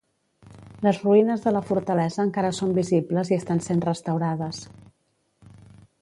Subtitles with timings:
[0.87, 4.67] Les ruïnes de la fortalesa encara són visibles i estan sent restaurades.